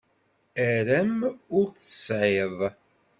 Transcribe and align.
Aram 0.69 1.17
ur 1.57 1.65
t-tesεiḍ. 1.69 2.57